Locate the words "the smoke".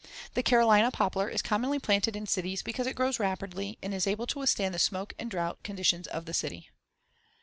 4.73-5.13